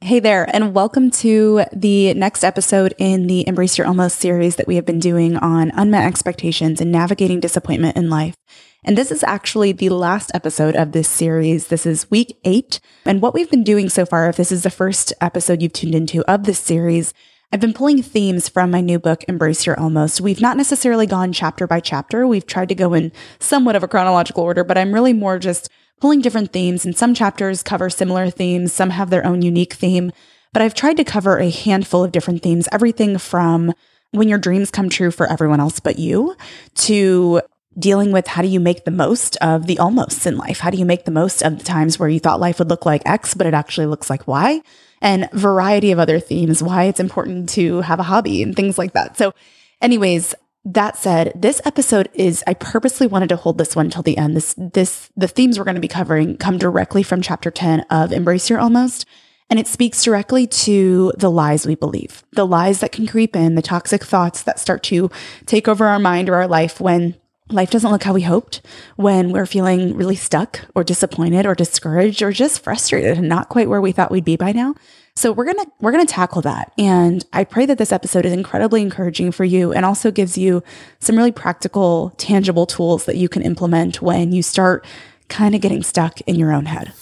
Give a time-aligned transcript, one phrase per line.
[0.00, 4.68] Hey there, and welcome to the next episode in the Embrace Your Almost series that
[4.68, 8.36] we have been doing on unmet expectations and navigating disappointment in life.
[8.84, 11.66] And this is actually the last episode of this series.
[11.66, 12.78] This is week eight.
[13.04, 15.96] And what we've been doing so far, if this is the first episode you've tuned
[15.96, 17.12] into of this series,
[17.50, 20.20] I've been pulling themes from my new book, Embrace Your Almost.
[20.20, 22.26] We've not necessarily gone chapter by chapter.
[22.26, 25.70] We've tried to go in somewhat of a chronological order, but I'm really more just
[25.98, 26.84] pulling different themes.
[26.84, 30.12] And some chapters cover similar themes, some have their own unique theme.
[30.52, 33.72] But I've tried to cover a handful of different themes, everything from
[34.10, 36.36] when your dreams come true for everyone else but you
[36.74, 37.40] to
[37.78, 40.58] dealing with how do you make the most of the almosts in life?
[40.60, 42.84] How do you make the most of the times where you thought life would look
[42.84, 44.60] like X, but it actually looks like Y?
[45.00, 48.92] And variety of other themes, why it's important to have a hobby and things like
[48.94, 49.16] that.
[49.16, 49.32] So,
[49.80, 54.18] anyways, that said, this episode is I purposely wanted to hold this one till the
[54.18, 54.36] end.
[54.36, 58.12] This this the themes we're going to be covering come directly from chapter 10 of
[58.12, 59.06] Embrace Your Almost.
[59.50, 63.54] And it speaks directly to the lies we believe, the lies that can creep in,
[63.54, 65.10] the toxic thoughts that start to
[65.46, 67.16] take over our mind or our life when
[67.50, 68.60] life doesn't look how we hoped,
[68.96, 73.68] when we're feeling really stuck or disappointed or discouraged or just frustrated and not quite
[73.68, 74.74] where we thought we'd be by now.
[75.16, 76.72] So we're going to we're going to tackle that.
[76.78, 80.62] And I pray that this episode is incredibly encouraging for you and also gives you
[81.00, 84.86] some really practical, tangible tools that you can implement when you start
[85.28, 86.92] kind of getting stuck in your own head.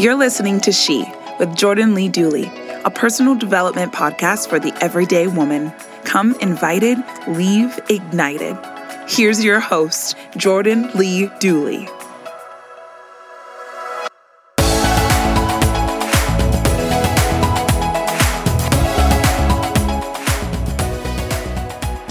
[0.00, 1.04] You're listening to She
[1.38, 2.50] with Jordan Lee Dooley,
[2.84, 5.72] a personal development podcast for the everyday woman.
[6.04, 8.56] Come invited, leave ignited.
[9.08, 11.88] Here's your host, Jordan Lee Dooley.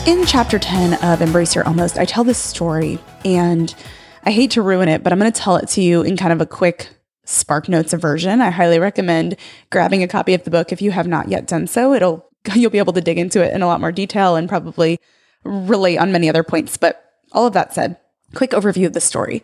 [0.05, 3.75] In chapter 10 of Embrace Your Almost, I tell this story and
[4.23, 6.33] I hate to ruin it, but I'm going to tell it to you in kind
[6.33, 6.89] of a quick
[7.25, 8.41] Spark Notes version.
[8.41, 9.35] I highly recommend
[9.71, 11.93] grabbing a copy of the book if you have not yet done so.
[11.93, 14.99] It'll you'll be able to dig into it in a lot more detail and probably
[15.43, 16.77] relate on many other points.
[16.77, 17.97] But all of that said,
[18.33, 19.43] quick overview of the story.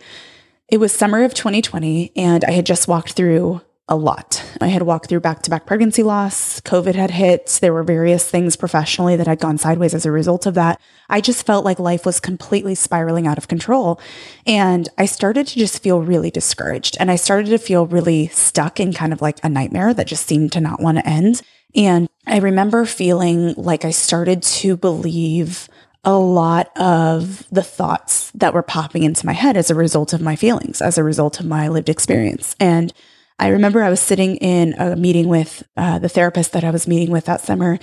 [0.68, 4.44] It was summer of 2020 and I had just walked through a lot.
[4.62, 6.60] I had walked through back to back pregnancy loss.
[6.62, 7.60] COVID had hit.
[7.62, 10.82] There were various things professionally that had gone sideways as a result of that.
[11.08, 14.00] I just felt like life was completely spiraling out of control.
[14.48, 16.98] And I started to just feel really discouraged.
[17.00, 20.26] And I started to feel really stuck in kind of like a nightmare that just
[20.26, 21.44] seemed to not want to end.
[21.76, 25.68] And I remember feeling like I started to believe
[26.04, 30.22] a lot of the thoughts that were popping into my head as a result of
[30.22, 32.56] my feelings, as a result of my lived experience.
[32.60, 32.94] And
[33.40, 36.88] I remember I was sitting in a meeting with uh, the therapist that I was
[36.88, 37.80] meeting with that summer,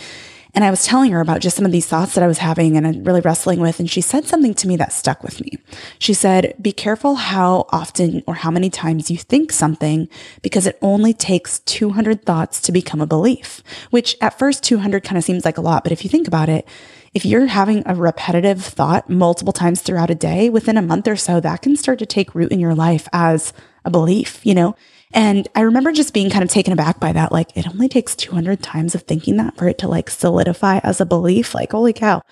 [0.55, 2.77] and I was telling her about just some of these thoughts that I was having
[2.77, 3.81] and uh, really wrestling with.
[3.81, 5.53] And she said something to me that stuck with me.
[5.99, 10.09] She said, Be careful how often or how many times you think something
[10.43, 15.17] because it only takes 200 thoughts to become a belief, which at first 200 kind
[15.17, 15.85] of seems like a lot.
[15.85, 16.69] But if you think about it,
[17.15, 21.17] if you're having a repetitive thought multiple times throughout a day, within a month or
[21.17, 23.53] so, that can start to take root in your life as
[23.85, 24.77] a belief, you know?
[25.15, 27.33] And I remember just being kind of taken aback by that.
[27.33, 31.01] Like, it only takes 200 times of thinking that for it to like solidify as
[31.01, 31.55] a belief.
[31.55, 32.23] Like, holy cow.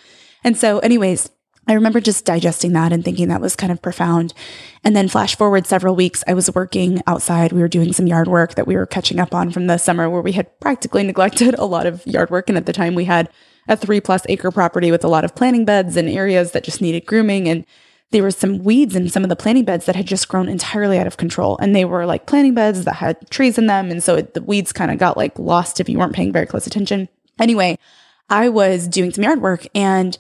[0.43, 1.31] And so, anyways,
[1.69, 4.33] I remember just digesting that and thinking that was kind of profound.
[4.83, 7.53] And then, flash forward several weeks, I was working outside.
[7.53, 10.09] We were doing some yard work that we were catching up on from the summer
[10.09, 12.49] where we had practically neglected a lot of yard work.
[12.49, 13.29] And at the time, we had
[13.69, 16.81] a three plus acre property with a lot of planting beds and areas that just
[16.81, 17.49] needed grooming.
[17.49, 17.67] And
[18.11, 20.99] there were some weeds in some of the planting beds that had just grown entirely
[20.99, 21.57] out of control.
[21.59, 23.91] And they were like planting beds that had trees in them.
[23.91, 26.47] And so it, the weeds kind of got like lost if you weren't paying very
[26.47, 27.09] close attention.
[27.39, 27.79] Anyway,
[28.29, 30.17] I was doing some yard work and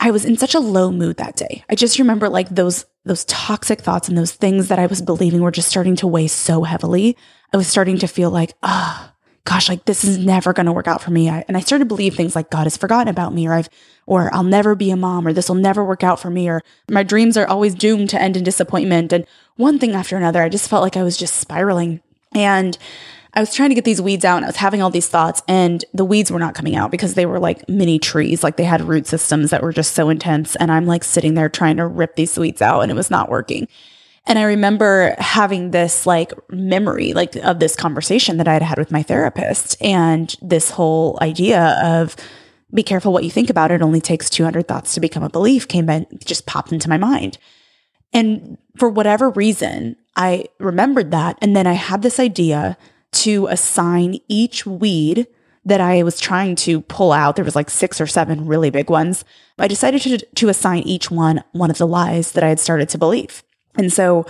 [0.00, 1.64] I was in such a low mood that day.
[1.68, 5.40] I just remember like those those toxic thoughts and those things that I was believing
[5.40, 7.16] were just starting to weigh so heavily.
[7.52, 10.72] I was starting to feel like, ah, oh, gosh, like this is never going to
[10.72, 11.30] work out for me.
[11.30, 13.68] I, and I started to believe things like God has forgotten about me or I've,
[14.06, 16.62] or I'll never be a mom or this will never work out for me or
[16.88, 19.12] my dreams are always doomed to end in disappointment.
[19.12, 19.26] And
[19.56, 22.00] one thing after another, I just felt like I was just spiraling.
[22.34, 22.78] And
[23.34, 25.42] I was trying to get these weeds out and I was having all these thoughts
[25.46, 28.42] and the weeds were not coming out because they were like mini trees.
[28.42, 30.56] Like they had root systems that were just so intense.
[30.56, 33.28] And I'm like sitting there trying to rip these weeds out and it was not
[33.28, 33.68] working.
[34.26, 38.78] And I remember having this like memory, like of this conversation that I had had
[38.78, 42.16] with my therapist and this whole idea of
[42.72, 43.82] be careful what you think about it.
[43.82, 47.38] only takes 200 thoughts to become a belief came in, just popped into my mind.
[48.12, 51.38] And for whatever reason, I remembered that.
[51.40, 52.76] And then I had this idea
[53.12, 55.26] to assign each weed
[55.64, 57.36] that I was trying to pull out.
[57.36, 59.24] There was like six or seven really big ones.
[59.58, 62.88] I decided to, to assign each one one of the lies that I had started
[62.90, 63.42] to believe.
[63.76, 64.26] And so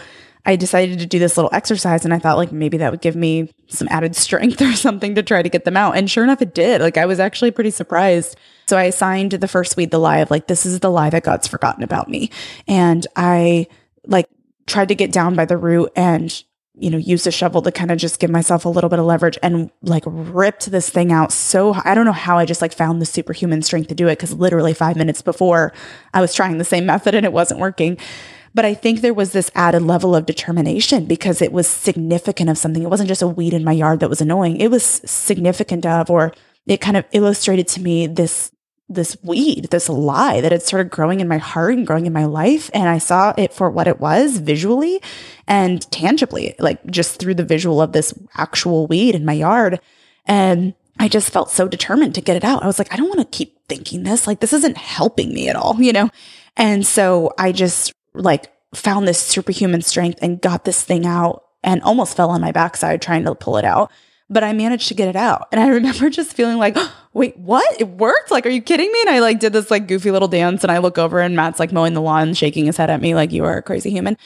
[0.47, 3.17] I decided to do this little exercise and I thought like maybe that would give
[3.17, 5.97] me some added strength or something to try to get them out.
[5.97, 6.81] And sure enough, it did.
[6.81, 8.37] Like I was actually pretty surprised.
[8.67, 11.25] So I assigned the first weed the lie of like, this is the lie that
[11.25, 12.31] God's forgotten about me.
[12.69, 13.67] And I
[14.07, 14.29] like
[14.67, 16.43] tried to get down by the root and
[16.79, 19.07] you know, used a shovel to kind of just give myself a little bit of
[19.07, 21.33] leverage and like ripped this thing out.
[21.33, 24.17] So I don't know how I just like found the superhuman strength to do it
[24.17, 25.73] because literally five minutes before
[26.13, 27.97] I was trying the same method and it wasn't working.
[28.56, 32.56] But I think there was this added level of determination because it was significant of
[32.56, 32.82] something.
[32.82, 34.56] It wasn't just a weed in my yard that was annoying.
[34.56, 36.32] It was significant of, or
[36.67, 38.50] it kind of illustrated to me this
[38.88, 42.25] this weed, this lie that had started growing in my heart and growing in my
[42.25, 42.70] life.
[42.73, 45.02] And I saw it for what it was visually
[45.47, 49.81] and tangibly, like just through the visual of this actual weed in my yard.
[50.25, 52.62] And I just felt so determined to get it out.
[52.62, 54.26] I was like, I don't want to keep thinking this.
[54.26, 56.09] Like, this isn't helping me at all, you know?
[56.56, 61.83] And so I just like found this superhuman strength and got this thing out and
[61.83, 63.91] almost fell on my backside trying to pull it out.
[64.29, 65.47] But I managed to get it out.
[65.53, 67.81] And I remember just feeling like, oh, wait, what?
[67.81, 68.31] It worked?
[68.31, 69.01] Like, are you kidding me?
[69.03, 71.61] And I like did this like goofy little dance and I look over and Matt's
[71.61, 74.17] like mowing the lawn, shaking his head at me like you are a crazy human.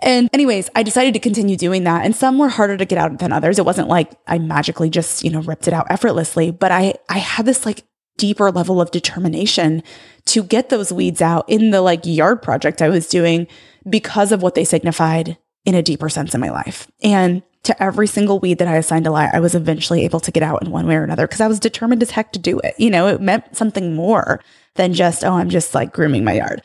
[0.00, 2.04] And anyways, I decided to continue doing that.
[2.04, 3.58] And some were harder to get out than others.
[3.58, 7.18] It wasn't like I magically just, you know, ripped it out effortlessly, but I I
[7.18, 7.84] had this like
[8.16, 9.82] deeper level of determination
[10.26, 13.46] to get those weeds out in the like yard project I was doing
[13.88, 16.90] because of what they signified in a deeper sense in my life.
[17.02, 20.30] And to every single weed that I assigned a lie, I was eventually able to
[20.30, 22.60] get out in one way or another because I was determined as heck to do
[22.60, 22.74] it.
[22.78, 24.40] You know, it meant something more
[24.76, 26.62] than just, oh, I'm just like grooming my yard.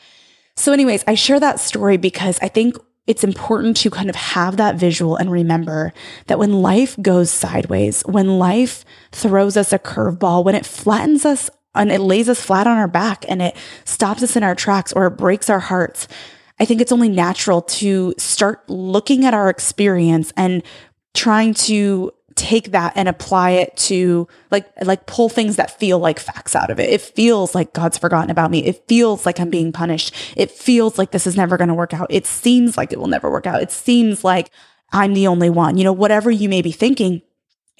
[0.56, 2.76] So, anyways, I share that story because I think
[3.06, 5.92] it's important to kind of have that visual and remember
[6.28, 11.50] that when life goes sideways, when life throws us a curveball, when it flattens us
[11.74, 14.92] and it lays us flat on our back and it stops us in our tracks
[14.92, 16.06] or it breaks our hearts,
[16.60, 20.62] I think it's only natural to start looking at our experience and
[21.14, 26.18] trying to take that and apply it to like like pull things that feel like
[26.18, 26.90] facts out of it.
[26.90, 28.64] It feels like God's forgotten about me.
[28.64, 30.14] It feels like I'm being punished.
[30.36, 32.06] It feels like this is never going to work out.
[32.10, 33.62] It seems like it will never work out.
[33.62, 34.50] It seems like
[34.92, 35.76] I'm the only one.
[35.76, 37.22] You know, whatever you may be thinking.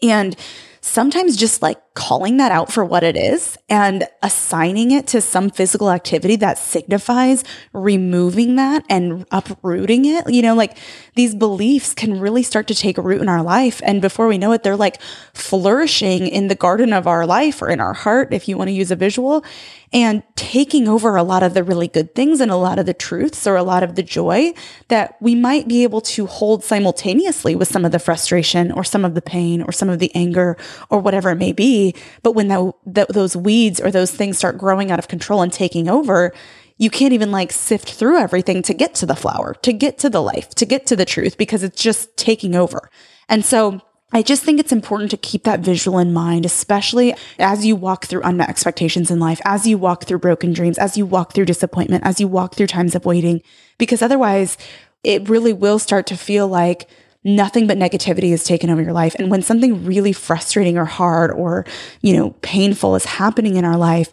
[0.02, 0.36] And
[0.80, 5.50] sometimes just like calling that out for what it is and assigning it to some
[5.50, 10.28] physical activity that signifies removing that and uprooting it.
[10.28, 10.78] You know, like
[11.16, 13.80] these beliefs can really start to take root in our life.
[13.84, 15.00] And before we know it, they're like
[15.34, 18.72] flourishing in the garden of our life or in our heart, if you want to
[18.72, 19.44] use a visual
[19.92, 22.94] and taking over a lot of the really good things and a lot of the
[22.94, 24.54] truths or a lot of the joy
[24.88, 29.04] that we might be able to hold simultaneously with some of the frustration or some
[29.04, 30.56] of the pain or some of the anger
[30.88, 31.81] or whatever it may be.
[32.22, 36.32] But when those weeds or those things start growing out of control and taking over,
[36.78, 40.10] you can't even like sift through everything to get to the flower, to get to
[40.10, 42.90] the life, to get to the truth because it's just taking over.
[43.28, 43.80] And so
[44.14, 48.06] I just think it's important to keep that visual in mind, especially as you walk
[48.06, 51.46] through unmet expectations in life, as you walk through broken dreams, as you walk through
[51.46, 53.42] disappointment, as you walk through times of waiting,
[53.78, 54.58] because otherwise
[55.02, 56.88] it really will start to feel like
[57.24, 59.14] nothing but negativity has taken over your life.
[59.16, 61.64] And when something really frustrating or hard or,
[62.00, 64.12] you know, painful is happening in our life,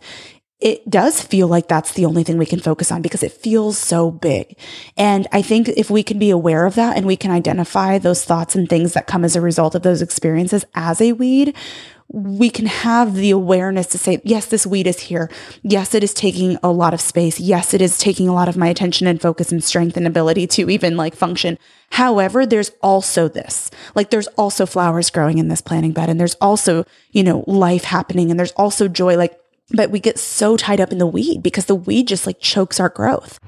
[0.60, 3.78] it does feel like that's the only thing we can focus on because it feels
[3.78, 4.58] so big.
[4.98, 8.26] And I think if we can be aware of that and we can identify those
[8.26, 11.56] thoughts and things that come as a result of those experiences as a weed,
[12.12, 15.30] we can have the awareness to say, yes, this weed is here.
[15.62, 17.40] Yes, it is taking a lot of space.
[17.40, 20.48] Yes, it is taking a lot of my attention and focus and strength and ability
[20.48, 21.60] to even like function.
[21.92, 26.36] However, there's also this, like there's also flowers growing in this planting bed and there's
[26.36, 29.16] also, you know, life happening and there's also joy.
[29.16, 29.40] Like
[29.72, 32.80] but we get so tied up in the weed because the weed just like chokes
[32.80, 33.40] our growth.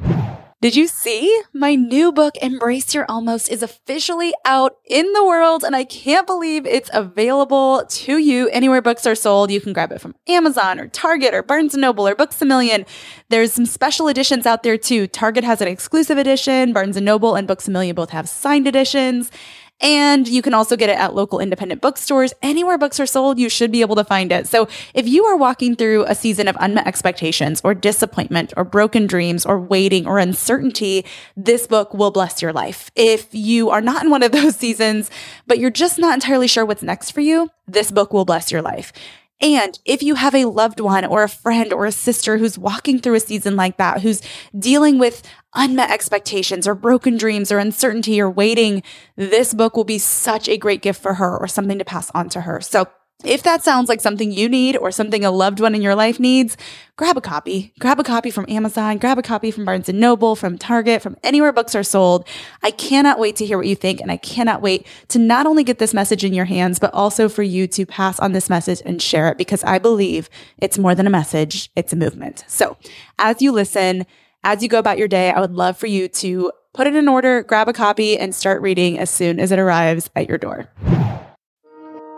[0.62, 1.42] Did you see?
[1.54, 6.28] My new book, Embrace Your Almost, is officially out in the world, and I can't
[6.28, 9.50] believe it's available to you anywhere books are sold.
[9.50, 12.46] You can grab it from Amazon or Target or Barnes & Noble or Books A
[12.46, 12.86] Million.
[13.30, 15.08] There's some special editions out there too.
[15.08, 18.68] Target has an exclusive edition, Barnes & Noble and Books A Million both have signed
[18.68, 19.32] editions.
[19.82, 22.34] And you can also get it at local independent bookstores.
[22.42, 24.48] Anywhere books are sold, you should be able to find it.
[24.48, 29.08] So if you are walking through a season of unmet expectations or disappointment or broken
[29.08, 32.92] dreams or waiting or uncertainty, this book will bless your life.
[32.96, 35.10] If you are not in one of those seasons,
[35.48, 38.62] but you're just not entirely sure what's next for you, this book will bless your
[38.62, 38.94] life.
[39.42, 43.00] And if you have a loved one or a friend or a sister who's walking
[43.00, 44.22] through a season like that, who's
[44.58, 45.24] dealing with
[45.56, 48.84] unmet expectations or broken dreams or uncertainty or waiting,
[49.16, 52.30] this book will be such a great gift for her or something to pass on
[52.30, 52.62] to her.
[52.62, 52.88] So
[53.24, 56.20] if that sounds like something you need or something a loved one in your life
[56.20, 56.58] needs,
[56.96, 57.74] grab a copy.
[57.80, 61.18] Grab a copy from Amazon, grab a copy from Barnes & Noble, from Target, from
[61.24, 62.28] anywhere books are sold.
[62.64, 65.64] I cannot wait to hear what you think and I cannot wait to not only
[65.64, 68.82] get this message in your hands, but also for you to pass on this message
[68.86, 72.44] and share it because I believe it's more than a message, it's a movement.
[72.48, 72.78] So,
[73.20, 74.06] as you listen,
[74.44, 77.08] as you go about your day, I would love for you to put it in
[77.08, 80.70] order, grab a copy and start reading as soon as it arrives at your door.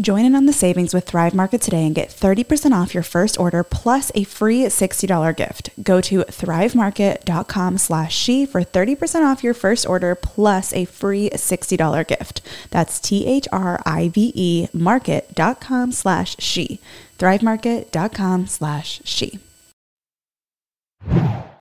[0.00, 3.38] Join in on the savings with Thrive Market today and get 30% off your first
[3.38, 5.70] order plus a free $60 gift.
[5.84, 12.08] Go to thrivemarket.com slash she for 30% off your first order plus a free $60
[12.08, 12.40] gift.
[12.70, 16.80] That's T-H-R-I-V-E market.com slash she.
[17.18, 19.38] thrivemarket.com slash she.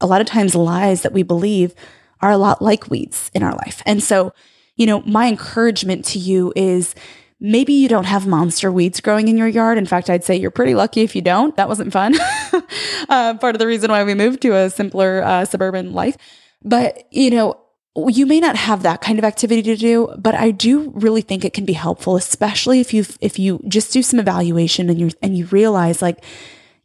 [0.01, 1.75] A lot of times lies that we believe
[2.19, 3.83] are a lot like weeds in our life.
[3.85, 4.33] And so,
[4.75, 6.95] you know, my encouragement to you is
[7.43, 9.77] maybe you don't have monster weeds growing in your yard.
[9.77, 11.55] In fact, I'd say you're pretty lucky if you don't.
[11.57, 12.15] That wasn't fun.
[13.09, 16.17] uh, part of the reason why we moved to a simpler uh, suburban life.
[16.63, 17.59] But, you know,
[18.07, 21.43] you may not have that kind of activity to do, but I do really think
[21.43, 25.11] it can be helpful, especially if you if you just do some evaluation and you
[25.21, 26.23] and you realize like,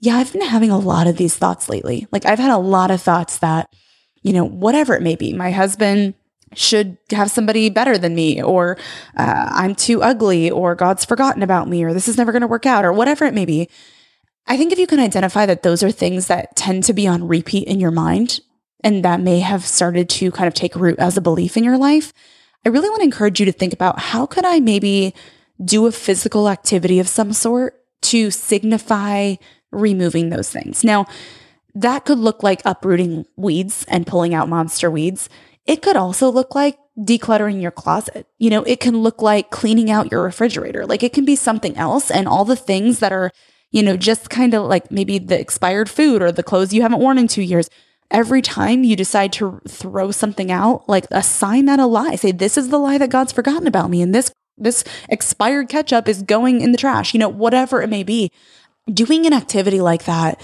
[0.01, 2.07] yeah, I've been having a lot of these thoughts lately.
[2.13, 3.73] Like I've had a lot of thoughts that,
[4.23, 6.15] you know, whatever it may be, my husband
[6.55, 8.77] should have somebody better than me, or
[9.17, 12.49] uh, I'm too ugly, or God's forgotten about me, or this is never going to
[12.49, 13.69] work out, or whatever it may be.
[14.47, 17.29] I think if you can identify that those are things that tend to be on
[17.29, 18.41] repeat in your mind
[18.83, 21.77] and that may have started to kind of take root as a belief in your
[21.77, 22.13] life,
[22.65, 25.15] I really want to encourage you to think about how could I maybe
[25.63, 29.35] do a physical activity of some sort to signify
[29.71, 30.85] removing those things.
[30.85, 31.07] Now,
[31.75, 35.29] that could look like uprooting weeds and pulling out monster weeds.
[35.69, 38.27] It could also look like decluttering your closet.
[38.39, 40.87] You know, it can look like cleaning out your refrigerator.
[40.87, 42.11] Like it can be something else.
[42.11, 43.31] And all the things that are,
[43.71, 47.01] you know, just kind of like maybe the expired food or the clothes you haven't
[47.01, 47.69] worn in two years.
[48.11, 52.17] Every time you decide to throw something out, like assign that a lie.
[52.17, 54.01] Say, this is the lie that God's forgotten about me.
[54.01, 58.05] And this, this expired ketchup is going in the trash, you know, whatever it may
[58.05, 58.33] be.
[58.91, 60.41] Doing an activity like that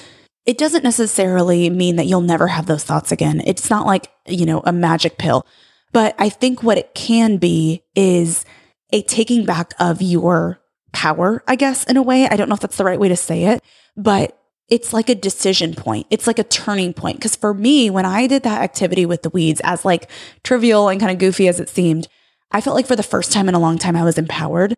[0.46, 3.42] it doesn't necessarily mean that you'll never have those thoughts again.
[3.46, 5.46] It's not like, you know, a magic pill.
[5.92, 8.44] But I think what it can be is
[8.92, 10.60] a taking back of your
[10.92, 12.28] power, I guess, in a way.
[12.28, 13.62] I don't know if that's the right way to say it,
[13.96, 16.06] but it's like a decision point.
[16.10, 17.20] It's like a turning point.
[17.20, 20.10] Cause for me, when I did that activity with the weeds, as like
[20.42, 22.08] trivial and kind of goofy as it seemed,
[22.50, 24.76] I felt like for the first time in a long time, I was empowered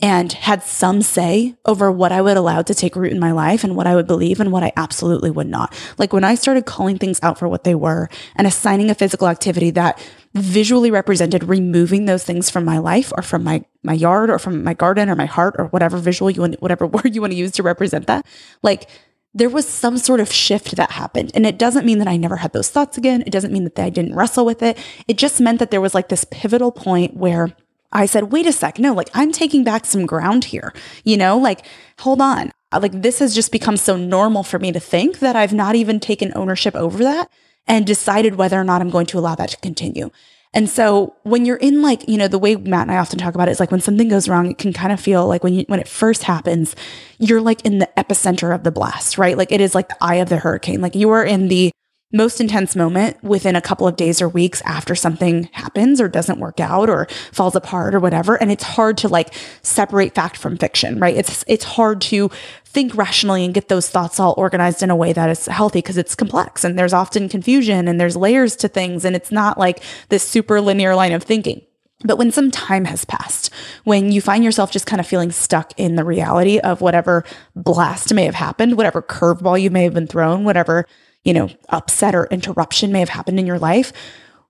[0.00, 3.62] and had some say over what I would allow to take root in my life
[3.62, 5.74] and what I would believe and what I absolutely would not.
[5.98, 9.28] Like when I started calling things out for what they were and assigning a physical
[9.28, 9.98] activity that
[10.34, 14.64] visually represented removing those things from my life or from my my yard or from
[14.64, 17.38] my garden or my heart or whatever visual you want whatever word you want to
[17.38, 18.26] use to represent that.
[18.62, 18.88] Like
[19.32, 21.32] there was some sort of shift that happened.
[21.34, 23.22] And it doesn't mean that I never had those thoughts again.
[23.26, 24.78] It doesn't mean that I didn't wrestle with it.
[25.08, 27.54] It just meant that there was like this pivotal point where
[27.94, 28.78] I said, wait a sec.
[28.78, 30.74] No, like I'm taking back some ground here.
[31.04, 31.64] You know, like,
[32.00, 32.50] hold on.
[32.72, 35.76] Uh, like this has just become so normal for me to think that I've not
[35.76, 37.30] even taken ownership over that
[37.66, 40.10] and decided whether or not I'm going to allow that to continue.
[40.52, 43.34] And so when you're in like, you know, the way Matt and I often talk
[43.34, 45.52] about it is like when something goes wrong, it can kind of feel like when
[45.54, 46.76] you, when it first happens,
[47.18, 49.36] you're like in the epicenter of the blast, right?
[49.36, 50.80] Like it is like the eye of the hurricane.
[50.80, 51.72] Like you are in the
[52.14, 56.38] most intense moment within a couple of days or weeks after something happens or doesn't
[56.38, 58.36] work out or falls apart or whatever.
[58.36, 61.16] And it's hard to like separate fact from fiction right?
[61.16, 62.30] It's it's hard to
[62.64, 65.96] think rationally and get those thoughts all organized in a way that is healthy because
[65.96, 69.82] it's complex and there's often confusion and there's layers to things and it's not like
[70.08, 71.62] this super linear line of thinking.
[72.04, 73.50] But when some time has passed,
[73.84, 77.24] when you find yourself just kind of feeling stuck in the reality of whatever
[77.56, 80.86] blast may have happened, whatever curveball you may have been thrown, whatever
[81.24, 83.92] you know, upset or interruption may have happened in your life,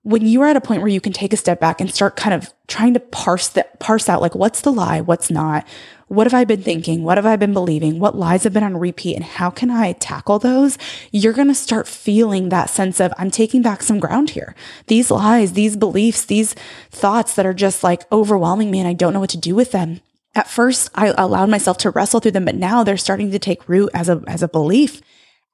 [0.05, 2.15] when you are at a point where you can take a step back and start
[2.15, 5.67] kind of trying to parse that parse out like what's the lie, what's not,
[6.09, 8.77] what have I been thinking, what have I been believing, what lies have been on
[8.77, 10.77] repeat, and how can I tackle those?
[11.11, 14.53] You're gonna start feeling that sense of I'm taking back some ground here.
[14.85, 16.53] These lies, these beliefs, these
[16.91, 19.71] thoughts that are just like overwhelming me and I don't know what to do with
[19.71, 20.01] them.
[20.35, 23.67] At first, I allowed myself to wrestle through them, but now they're starting to take
[23.67, 25.01] root as a as a belief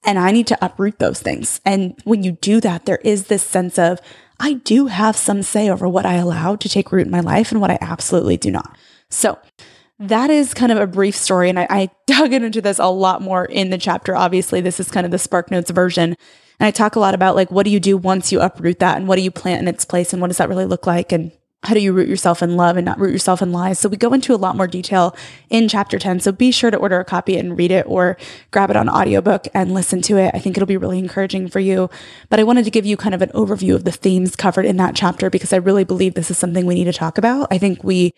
[0.04, 1.62] and I need to uproot those things.
[1.66, 4.00] And when you do that, there is this sense of,
[4.40, 7.52] I do have some say over what I allow to take root in my life
[7.52, 8.76] and what I absolutely do not.
[9.10, 9.38] So
[10.00, 11.50] that is kind of a brief story.
[11.50, 14.16] And I, I dug into this a lot more in the chapter.
[14.16, 16.16] Obviously, this is kind of the Spark Notes version.
[16.60, 18.98] And I talk a lot about like, what do you do once you uproot that
[18.98, 21.12] and what do you plant in its place and what does that really look like?
[21.12, 21.32] And
[21.64, 23.78] how do you root yourself in love and not root yourself in lies?
[23.78, 25.16] So we go into a lot more detail
[25.50, 26.20] in chapter 10.
[26.20, 28.18] So be sure to order a copy and read it or
[28.50, 30.32] grab it on audiobook and listen to it.
[30.34, 31.90] I think it'll be really encouraging for you.
[32.30, 34.78] But I wanted to give you kind of an overview of the themes covered in
[34.78, 37.48] that chapter because I really believe this is something we need to talk about.
[37.52, 38.16] I think we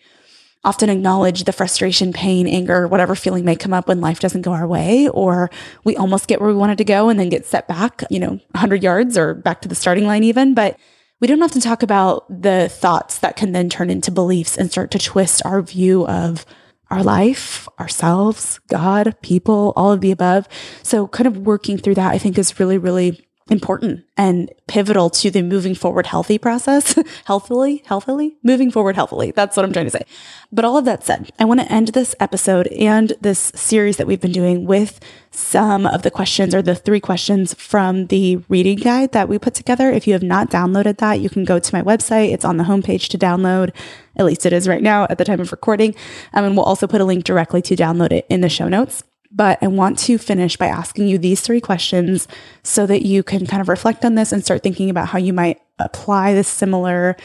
[0.64, 4.52] often acknowledge the frustration, pain, anger, whatever feeling may come up when life doesn't go
[4.52, 5.50] our way, or
[5.84, 8.40] we almost get where we wanted to go and then get set back, you know,
[8.52, 10.54] 100 yards or back to the starting line even.
[10.54, 10.78] But
[11.20, 14.90] we don't to talk about the thoughts that can then turn into beliefs and start
[14.92, 16.44] to twist our view of
[16.90, 20.48] our life, ourselves, God, people, all of the above.
[20.82, 25.30] So, kind of working through that, I think is really, really important and pivotal to
[25.30, 29.32] the moving forward healthy process, healthily, healthily, moving forward healthily.
[29.32, 30.04] That's what I'm trying to say.
[30.50, 34.06] But all of that said, I want to end this episode and this series that
[34.06, 34.98] we've been doing with
[35.30, 39.54] some of the questions or the three questions from the reading guide that we put
[39.54, 39.90] together.
[39.90, 42.32] If you have not downloaded that, you can go to my website.
[42.32, 43.74] It's on the homepage to download.
[44.16, 45.94] At least it is right now at the time of recording.
[46.32, 49.02] Um, and we'll also put a link directly to download it in the show notes.
[49.34, 52.28] But I want to finish by asking you these three questions
[52.62, 55.32] so that you can kind of reflect on this and start thinking about how you
[55.32, 57.16] might apply the similar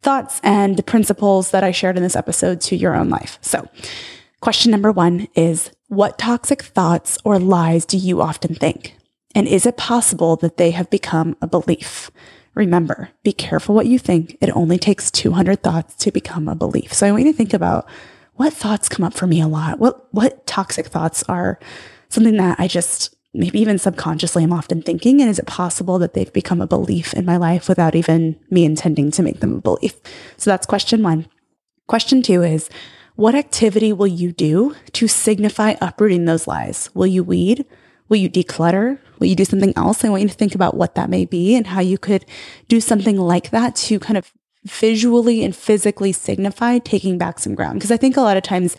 [0.00, 3.38] thoughts and principles that I shared in this episode to your own life.
[3.42, 3.68] So,
[4.40, 8.96] question number one is What toxic thoughts or lies do you often think?
[9.34, 12.10] And is it possible that they have become a belief?
[12.54, 14.36] Remember, be careful what you think.
[14.40, 16.92] It only takes 200 thoughts to become a belief.
[16.92, 17.88] So I want you to think about
[18.34, 19.78] what thoughts come up for me a lot?
[19.78, 21.58] What what toxic thoughts are
[22.08, 26.12] something that I just maybe even subconsciously I'm often thinking and is it possible that
[26.14, 29.60] they've become a belief in my life without even me intending to make them a
[29.60, 29.94] belief?
[30.36, 31.26] So that's question 1.
[31.86, 32.68] Question 2 is
[33.14, 36.90] what activity will you do to signify uprooting those lies?
[36.94, 37.66] Will you weed?
[38.08, 38.98] Will you declutter?
[39.18, 40.04] Will you do something else?
[40.04, 42.24] I want you to think about what that may be and how you could
[42.68, 44.32] do something like that to kind of
[44.64, 47.74] visually and physically signify taking back some ground.
[47.74, 48.76] Because I think a lot of times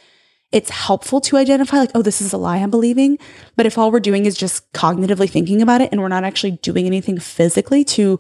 [0.52, 3.18] it's helpful to identify, like, oh, this is a lie I'm believing.
[3.56, 6.52] But if all we're doing is just cognitively thinking about it and we're not actually
[6.52, 8.20] doing anything physically to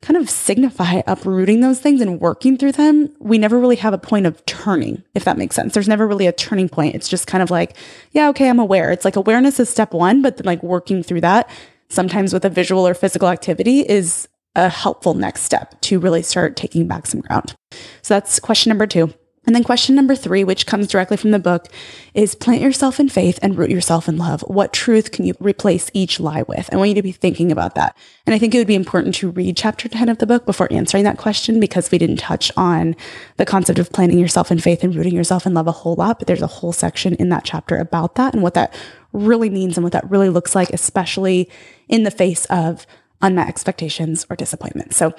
[0.00, 3.98] kind of signify uprooting those things and working through them, we never really have a
[3.98, 5.74] point of turning, if that makes sense.
[5.74, 6.94] There's never really a turning point.
[6.94, 7.76] It's just kind of like,
[8.12, 8.92] yeah, okay, I'm aware.
[8.92, 11.48] It's like awareness is step one, but then like working through that
[11.88, 16.56] sometimes with a visual or physical activity is a helpful next step to really start
[16.56, 17.54] taking back some ground.
[18.02, 19.14] So that's question number two.
[19.46, 21.68] And then question number three, which comes directly from the book,
[22.12, 24.42] is plant yourself in faith and root yourself in love.
[24.42, 26.68] What truth can you replace each lie with?
[26.70, 27.96] I want you to be thinking about that.
[28.26, 30.70] And I think it would be important to read chapter 10 of the book before
[30.70, 32.94] answering that question because we didn't touch on
[33.38, 36.18] the concept of planting yourself in faith and rooting yourself in love a whole lot.
[36.18, 38.74] But there's a whole section in that chapter about that and what that
[39.12, 41.48] really means and what that really looks like, especially
[41.88, 42.86] in the face of
[43.20, 44.94] unmet expectations or disappointment.
[44.94, 45.14] So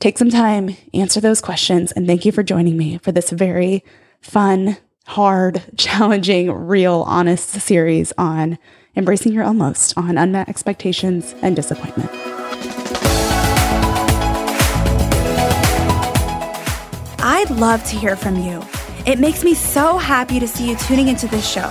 [0.00, 3.84] take some time, answer those questions, and thank you for joining me for this very
[4.20, 8.58] fun, hard, challenging, real, honest series on
[8.96, 12.10] embracing your almost on unmet expectations and disappointment.
[17.20, 18.62] I'd love to hear from you.
[19.06, 21.70] It makes me so happy to see you tuning into this show.